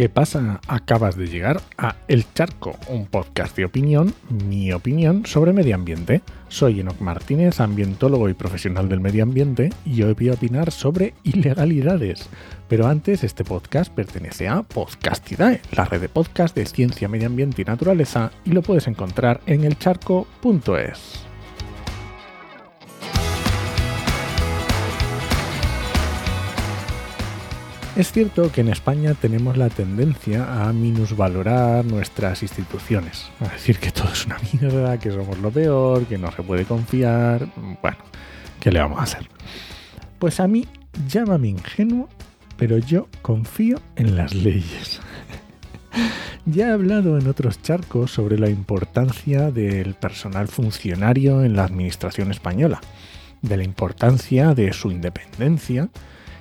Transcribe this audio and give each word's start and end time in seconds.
¿Qué 0.00 0.08
pasa? 0.08 0.62
Acabas 0.66 1.14
de 1.14 1.26
llegar 1.26 1.60
a 1.76 1.94
El 2.08 2.24
Charco, 2.32 2.74
un 2.88 3.04
podcast 3.04 3.54
de 3.54 3.66
opinión, 3.66 4.14
mi 4.30 4.72
opinión 4.72 5.26
sobre 5.26 5.52
medio 5.52 5.74
ambiente. 5.74 6.22
Soy 6.48 6.80
Enoc 6.80 6.98
Martínez, 7.02 7.60
ambientólogo 7.60 8.30
y 8.30 8.32
profesional 8.32 8.88
del 8.88 9.00
medio 9.00 9.22
ambiente, 9.22 9.68
y 9.84 10.02
hoy 10.02 10.14
voy 10.14 10.30
a 10.30 10.32
opinar 10.32 10.70
sobre 10.70 11.12
ilegalidades. 11.22 12.30
Pero 12.66 12.86
antes, 12.86 13.24
este 13.24 13.44
podcast 13.44 13.92
pertenece 13.92 14.48
a 14.48 14.62
Podcastidae, 14.62 15.60
la 15.72 15.84
red 15.84 16.00
de 16.00 16.08
podcast 16.08 16.56
de 16.56 16.64
ciencia, 16.64 17.06
medio 17.06 17.26
ambiente 17.26 17.60
y 17.60 17.66
naturaleza, 17.66 18.32
y 18.46 18.52
lo 18.52 18.62
puedes 18.62 18.86
encontrar 18.86 19.42
en 19.44 19.64
elcharco.es. 19.64 21.29
Es 27.96 28.12
cierto 28.12 28.52
que 28.52 28.60
en 28.60 28.68
España 28.68 29.14
tenemos 29.14 29.56
la 29.56 29.68
tendencia 29.68 30.64
a 30.64 30.72
minusvalorar 30.72 31.84
nuestras 31.84 32.42
instituciones, 32.42 33.28
a 33.40 33.48
decir 33.48 33.78
que 33.78 33.90
todo 33.90 34.12
es 34.12 34.26
una 34.26 34.38
mierda, 34.52 34.98
que 34.98 35.10
somos 35.10 35.38
lo 35.38 35.50
peor, 35.50 36.06
que 36.06 36.16
no 36.16 36.30
se 36.30 36.42
puede 36.44 36.64
confiar. 36.64 37.48
Bueno, 37.82 37.98
¿qué 38.60 38.70
le 38.70 38.78
vamos 38.78 39.00
a 39.00 39.02
hacer? 39.02 39.28
Pues 40.20 40.38
a 40.38 40.46
mí, 40.46 40.68
llámame 41.08 41.48
ingenuo, 41.48 42.08
pero 42.56 42.78
yo 42.78 43.08
confío 43.22 43.80
en 43.96 44.16
las 44.16 44.34
leyes. 44.34 45.00
ya 46.46 46.68
he 46.68 46.72
hablado 46.72 47.18
en 47.18 47.26
otros 47.26 47.60
charcos 47.60 48.12
sobre 48.12 48.38
la 48.38 48.48
importancia 48.48 49.50
del 49.50 49.94
personal 49.94 50.46
funcionario 50.46 51.42
en 51.42 51.56
la 51.56 51.64
administración 51.64 52.30
española, 52.30 52.80
de 53.42 53.56
la 53.56 53.64
importancia 53.64 54.54
de 54.54 54.72
su 54.72 54.92
independencia, 54.92 55.90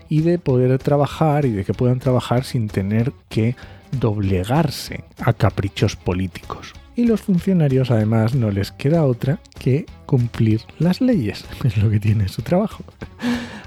y 0.09 0.21
de 0.21 0.39
poder 0.39 0.77
trabajar 0.79 1.45
y 1.45 1.51
de 1.51 1.63
que 1.63 1.73
puedan 1.73 1.99
trabajar 1.99 2.43
sin 2.43 2.67
tener 2.67 3.13
que 3.29 3.55
doblegarse 3.91 5.03
a 5.19 5.33
caprichos 5.33 5.95
políticos. 5.95 6.73
Y 6.95 7.05
los 7.05 7.21
funcionarios 7.21 7.91
además 7.91 8.35
no 8.35 8.51
les 8.51 8.71
queda 8.71 9.05
otra 9.05 9.39
que 9.57 9.85
cumplir 10.05 10.61
las 10.79 10.99
leyes, 10.99 11.45
es 11.63 11.77
lo 11.77 11.89
que 11.89 11.99
tiene 11.99 12.27
su 12.27 12.41
trabajo. 12.41 12.83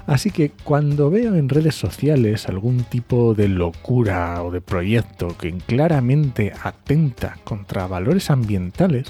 Así 0.05 0.31
que 0.31 0.51
cuando 0.65 1.09
veo 1.09 1.33
en 1.35 1.47
redes 1.47 1.75
sociales 1.75 2.49
algún 2.49 2.83
tipo 2.83 3.33
de 3.33 3.47
locura 3.47 4.43
o 4.43 4.51
de 4.51 4.59
proyecto 4.59 5.29
que 5.37 5.53
claramente 5.53 6.51
atenta 6.61 7.37
contra 7.45 7.87
valores 7.87 8.29
ambientales, 8.29 9.07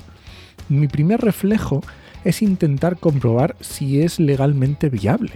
mi 0.69 0.87
primer 0.87 1.19
reflejo 1.19 1.81
es 2.23 2.43
intentar 2.43 2.97
comprobar 2.97 3.55
si 3.59 4.01
es 4.01 4.19
legalmente 4.19 4.89
viable 4.89 5.33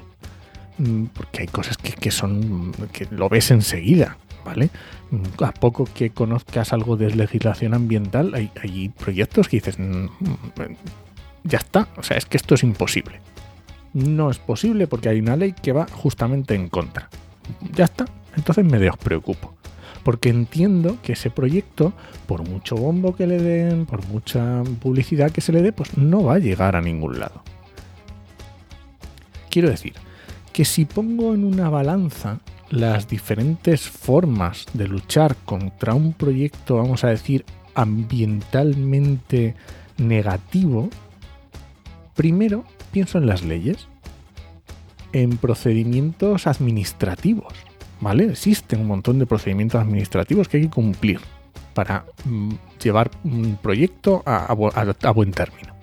porque 1.13 1.41
hay 1.41 1.47
cosas 1.47 1.77
que, 1.77 2.11
son 2.11 2.73
que 2.91 3.07
lo 3.09 3.29
ves 3.29 3.51
enseguida, 3.51 4.17
¿vale? 4.45 4.69
Mm, 5.11 5.43
a 5.43 5.51
poco 5.51 5.85
que 5.85 6.11
conozcas 6.11 6.73
algo 6.73 6.97
de 6.97 7.15
legislación 7.15 7.73
ambiental, 7.73 8.33
hay, 8.33 8.89
proyectos 8.89 9.47
que 9.47 9.57
dices, 9.57 9.79
mm, 9.79 10.07
ya 11.43 11.57
está, 11.57 11.87
o 11.97 12.03
sea, 12.03 12.17
es 12.17 12.25
que 12.25 12.37
esto 12.37 12.55
es 12.55 12.63
imposible. 12.63 13.21
No 13.93 14.29
es 14.29 14.37
posible 14.37 14.85
porque 14.85 15.09
hay 15.09 15.19
una 15.19 15.35
ley 15.35 15.53
que 15.53 15.71
va 15.71 15.87
justamente 15.87 16.53
en 16.53 16.69
contra. 16.69 17.09
Ya 17.73 17.85
está, 17.85 18.05
entonces 18.35 18.65
me 18.65 18.79
despreocupo. 18.79 19.53
Porque 20.03 20.29
entiendo 20.29 20.97
que 21.01 21.13
ese 21.13 21.29
proyecto, 21.29 21.91
por 22.27 22.47
mucho 22.47 22.75
bombo 22.75 23.15
que 23.15 23.27
le 23.27 23.41
den, 23.41 23.85
por 23.85 24.05
mucha 24.07 24.63
publicidad 24.81 25.31
que 25.31 25.41
se 25.41 25.51
le 25.51 25.61
dé, 25.61 25.73
pues 25.73 25.97
no 25.97 26.23
va 26.23 26.35
a 26.35 26.39
llegar 26.39 26.75
a 26.75 26.81
ningún 26.81 27.19
lado. 27.19 27.43
Quiero 29.49 29.69
decir, 29.69 29.95
que 30.57 30.65
si 30.65 30.85
pongo 30.85 31.35
en 31.35 31.43
una 31.43 31.69
balanza 31.69 32.39
las 32.71 33.07
diferentes 33.07 33.81
formas 33.87 34.65
de 34.73 34.87
luchar 34.87 35.35
contra 35.45 35.93
un 35.93 36.13
proyecto, 36.13 36.77
vamos 36.77 37.03
a 37.03 37.09
decir, 37.09 37.45
ambientalmente 37.75 39.53
negativo, 39.99 40.89
primero 42.15 42.63
pienso 42.89 43.19
en 43.19 43.27
las 43.27 43.43
leyes, 43.43 43.87
en 45.13 45.37
procedimientos 45.37 46.47
administrativos, 46.47 47.53
¿vale? 48.01 48.23
Existen 48.31 48.81
un 48.81 48.87
montón 48.87 49.19
de 49.19 49.27
procedimientos 49.27 49.79
administrativos 49.79 50.47
que 50.47 50.57
hay 50.57 50.63
que 50.63 50.69
cumplir 50.71 51.19
para 51.75 52.03
mm, 52.25 52.53
llevar 52.81 53.11
un 53.23 53.59
proyecto 53.61 54.23
a 54.25 55.11
buen 55.11 55.31
término. 55.33 55.75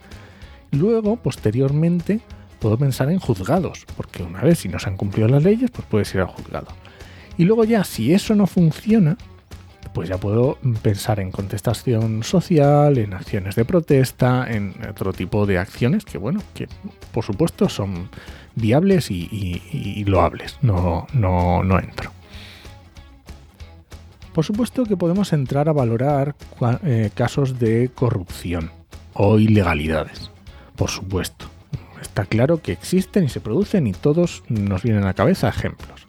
Luego, 0.73 1.15
posteriormente, 1.15 2.23
puedo 2.65 2.79
pensar 2.79 3.11
en 3.11 3.19
juzgados, 3.19 3.85
porque 3.95 4.23
una 4.23 4.41
vez 4.41 4.61
si 4.61 4.71
no 4.71 4.79
se 4.79 4.89
han 4.89 4.97
cumplido 4.97 5.29
las 5.29 5.43
leyes, 5.43 5.71
pues 5.71 5.87
puedes 5.87 6.15
ir 6.15 6.23
al 6.23 6.29
juzgado. 6.29 6.69
Y 7.37 7.45
luego 7.45 7.65
ya, 7.65 7.85
si 7.85 8.15
eso 8.15 8.35
no 8.35 8.47
funciona, 8.47 9.19
pues 9.93 10.09
ya 10.09 10.17
puedo 10.17 10.57
pensar 10.81 11.21
en 11.21 11.31
contestación 11.31 12.23
social, 12.23 12.97
en 12.97 13.13
acciones 13.13 13.55
de 13.55 13.67
protesta, 13.67 14.47
en 14.49 14.75
otro 14.89 15.13
tipo 15.13 15.45
de 15.45 15.59
acciones 15.59 16.07
que, 16.07 16.17
bueno, 16.17 16.41
que 16.55 16.67
por 17.13 17.23
supuesto 17.23 17.69
son 17.69 18.09
viables 18.55 19.11
y, 19.11 20.03
loables. 20.07 20.57
No, 20.63 21.07
no, 21.13 21.63
no 21.63 21.79
entro. 21.79 22.13
Por 24.33 24.43
supuesto 24.43 24.85
que 24.85 24.97
podemos 24.97 25.35
entrar 25.35 25.69
a 25.69 25.75
valorar 25.75 26.35
eh, 26.83 27.11
casos 27.15 27.59
de 27.59 27.91
corrupción 27.95 28.71
o 29.13 29.39
ilegalidades. 29.39 30.31
Por 30.77 30.89
supuesto. 30.89 31.54
Está 32.05 32.27
claro 32.27 32.63
que 32.63 32.71
existen 32.71 33.25
y 33.25 33.29
se 33.29 33.41
producen 33.41 33.87
y 33.89 33.93
todos 33.93 34.45
nos 34.49 34.83
vienen 34.83 35.03
a 35.03 35.07
la 35.07 35.15
cabeza 35.15 35.49
ejemplos. 35.49 36.07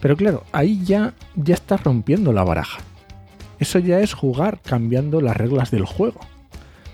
Pero 0.00 0.16
claro, 0.16 0.44
ahí 0.52 0.82
ya, 0.84 1.14
ya 1.34 1.54
estás 1.54 1.82
rompiendo 1.82 2.32
la 2.32 2.44
baraja. 2.44 2.78
Eso 3.58 3.80
ya 3.80 4.00
es 4.00 4.14
jugar 4.14 4.60
cambiando 4.62 5.20
las 5.20 5.36
reglas 5.36 5.70
del 5.70 5.84
juego. 5.84 6.20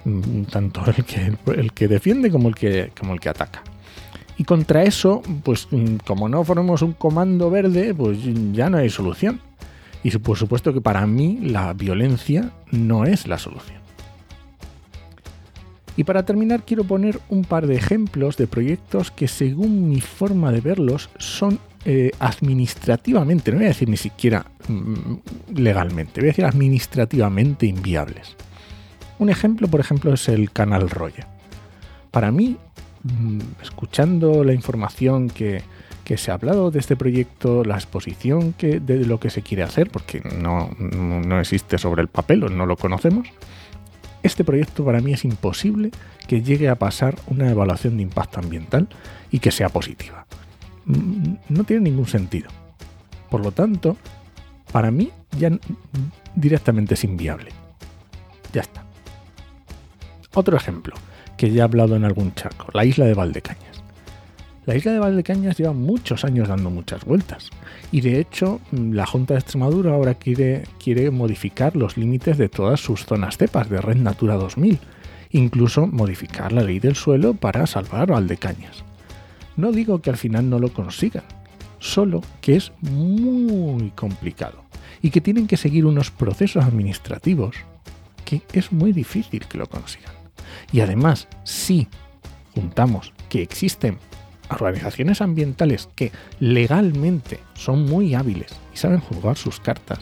Mm, 0.05 0.45
tanto 0.45 0.83
el 0.87 1.05
que, 1.05 1.37
el 1.55 1.73
que 1.73 1.89
defiende 1.89 2.31
como 2.31 2.49
el 2.49 2.55
que, 2.55 2.91
como 2.99 3.13
el 3.13 3.21
que 3.21 3.29
ataca. 3.29 3.63
Y 4.39 4.45
contra 4.45 4.83
eso, 4.83 5.23
pues 5.45 5.69
mm, 5.71 5.97
como 6.07 6.29
no 6.29 6.43
formemos 6.43 6.81
un 6.83 6.95
comando 6.95 7.51
verde, 7.51 7.95
pues 7.95 8.19
ya 8.53 8.71
no 8.71 8.79
hay 8.79 8.89
solución. 8.89 9.41
Y 10.03 10.11
por 10.19 10.39
supuesto 10.39 10.73
que 10.73 10.81
para 10.81 11.07
mí 11.07 11.39
la 11.43 11.75
violencia 11.75 12.51
no 12.71 13.05
es 13.05 13.27
la 13.29 13.39
solución. 13.39 13.82
Y 15.97 16.05
para 16.05 16.25
terminar 16.25 16.63
quiero 16.65 16.85
poner 16.85 17.21
un 17.29 17.45
par 17.45 17.67
de 17.67 17.77
ejemplos 17.77 18.37
de 18.37 18.47
proyectos 18.47 19.11
que 19.11 19.29
según 19.29 19.89
mi 19.89 20.01
forma 20.01 20.51
de 20.51 20.61
verlos 20.61 21.11
son 21.19 21.59
eh, 21.85 22.13
administrativamente, 22.19 23.51
no 23.51 23.59
voy 23.59 23.67
a 23.67 23.71
decir 23.71 23.89
ni 23.89 23.97
siquiera 23.97 24.47
mm, 24.69 25.57
legalmente, 25.57 26.21
voy 26.21 26.29
a 26.29 26.33
decir 26.33 26.45
administrativamente 26.45 27.67
inviables. 27.67 28.37
Un 29.19 29.29
ejemplo, 29.29 29.69
por 29.69 29.81
ejemplo, 29.81 30.15
es 30.15 30.29
el 30.29 30.51
canal 30.51 30.89
Roya. 30.89 31.27
Para 32.11 32.31
mí, 32.31 32.57
mm, 33.03 33.41
escuchando 33.63 34.45
la 34.45 34.53
información 34.53 35.29
que, 35.29 35.63
se 36.15 36.31
ha 36.31 36.35
hablado 36.35 36.71
de 36.71 36.79
este 36.79 36.95
proyecto, 36.95 37.65
la 37.65 37.77
exposición 37.77 38.53
que, 38.53 38.81
de 38.81 39.07
lo 39.07 39.19
que 39.19 39.31
se 39.31 39.41
quiere 39.41 39.63
hacer, 39.63 39.89
porque 39.91 40.21
no, 40.21 40.69
no 40.79 41.41
existe 41.41 41.79
sobre 41.79 42.03
el 42.03 42.09
papel 42.09 42.55
no 42.55 42.67
lo 42.67 42.77
conocemos, 42.77 43.29
este 44.23 44.45
proyecto 44.45 44.85
para 44.85 45.01
mí 45.01 45.13
es 45.13 45.25
imposible 45.25 45.91
que 46.29 46.43
llegue 46.43 46.69
a 46.69 46.77
pasar 46.77 47.17
una 47.27 47.51
evaluación 47.51 47.97
de 47.97 48.05
impacto 48.05 48.41
ambiental 48.41 48.89
y 49.31 49.41
que 49.41 49.51
sea 49.51 49.69
positiva. 49.69 50.27
No 51.49 51.65
tiene 51.65 51.91
ningún 51.91 52.07
sentido. 52.07 52.51
Por 53.31 53.41
lo 53.41 53.53
tanto, 53.53 53.97
para 54.73 54.91
mí 54.91 55.11
ya 55.39 55.51
directamente 56.35 56.95
es 56.95 57.05
inviable. 57.05 57.51
Ya 58.53 58.63
está. 58.63 58.85
Otro 60.35 60.57
ejemplo, 60.57 60.95
que 61.37 61.51
ya 61.51 61.63
he 61.63 61.65
hablado 61.65 61.97
en 61.97 62.05
algún 62.05 62.35
charco, 62.35 62.67
la 62.73 62.85
isla 62.85 63.05
de 63.05 63.15
Valdecañas. 63.15 63.82
La 64.65 64.77
isla 64.77 64.93
de 64.93 65.01
Valdecañas 65.01 65.59
lleva 65.59 65.73
muchos 65.73 66.25
años 66.25 66.47
dando 66.47 66.71
muchas 66.71 67.05
vueltas 67.05 67.51
y 67.91 68.01
de 68.01 68.21
hecho 68.21 68.61
la 68.71 69.07
Junta 69.07 69.35
de 69.35 69.41
Extremadura 69.41 69.93
ahora 69.93 70.15
quiere, 70.15 70.63
quiere 70.83 71.11
modificar 71.11 71.75
los 71.75 71.97
límites 71.97 72.39
de 72.39 72.49
todas 72.49 72.79
sus 72.79 73.05
zonas 73.05 73.39
cepas 73.39 73.69
de 73.69 73.81
Red 73.81 73.97
Natura 73.97 74.37
2000, 74.37 74.79
incluso 75.31 75.89
modificar 75.89 76.53
la 76.53 76.63
ley 76.63 76.79
del 76.79 76.95
suelo 76.95 77.35
para 77.35 77.67
salvar 77.67 78.13
Valdecañas. 78.13 78.85
No 79.57 79.73
digo 79.73 80.01
que 80.01 80.11
al 80.11 80.17
final 80.17 80.49
no 80.49 80.61
lo 80.61 80.73
consigan, 80.73 81.25
solo 81.81 82.23
que 82.41 82.55
es 82.55 82.71
muy 82.83 83.91
complicado 83.97 84.63
y 85.03 85.11
que 85.11 85.21
tienen 85.21 85.49
que 85.49 85.57
seguir 85.57 85.87
unos 85.87 86.13
procesos 86.13 86.65
administrativos 86.65 87.57
que 88.25 88.43
es 88.53 88.71
muy 88.71 88.93
difícil 88.93 89.45
que 89.47 89.59
lo 89.59 89.67
consigan. 89.67 90.13
Y 90.71 90.81
además, 90.81 91.27
si 91.43 91.89
juntamos 92.55 93.13
que 93.29 93.43
existen 93.43 93.99
organizaciones 94.61 95.21
ambientales 95.21 95.89
que 95.95 96.13
legalmente 96.41 97.41
son 97.55 97.85
muy 97.85 98.15
hábiles 98.15 98.53
y 98.75 98.77
saben 98.77 99.01
jugar 99.01 99.37
sus 99.37 99.61
cartas, 99.61 100.01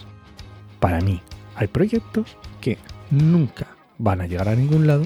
para 0.79 0.99
mí 1.01 1.21
hay 1.55 1.67
proyectos 1.67 2.37
que 2.59 2.77
nunca 3.09 3.67
van 3.97 4.21
a 4.21 4.27
llegar 4.27 4.49
a 4.49 4.55
ningún 4.55 4.87
lado 4.87 5.05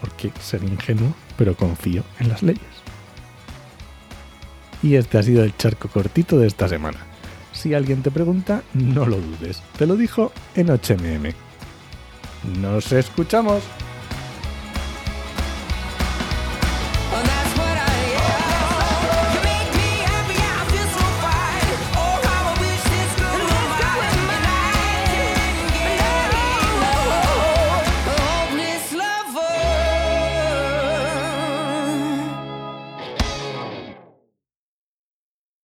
porque 0.00 0.32
ser 0.40 0.64
ingenuo, 0.64 1.14
pero 1.36 1.54
confío 1.54 2.02
en 2.18 2.28
las 2.28 2.42
leyes. 2.42 2.62
Y 4.82 4.94
este 4.94 5.18
ha 5.18 5.22
sido 5.22 5.44
el 5.44 5.56
charco 5.56 5.88
cortito 5.88 6.38
de 6.38 6.46
esta 6.46 6.68
semana. 6.68 6.98
Si 7.52 7.74
alguien 7.74 8.02
te 8.02 8.10
pregunta, 8.10 8.62
no 8.72 9.04
lo 9.04 9.16
dudes. 9.20 9.62
Te 9.76 9.86
lo 9.86 9.96
dijo 9.96 10.32
en 10.54 10.68
HMM. 10.68 11.34
Nos 12.60 12.90
escuchamos. 12.92 13.62